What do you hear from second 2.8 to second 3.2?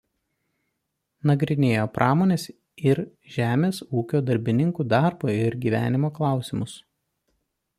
ir